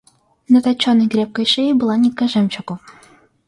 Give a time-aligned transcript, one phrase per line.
[0.49, 2.79] На точеной крепкой шее была нитка жемчугу.